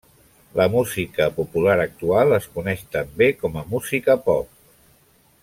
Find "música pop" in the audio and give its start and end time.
3.75-4.51